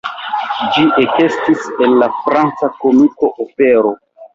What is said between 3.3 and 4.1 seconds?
opero.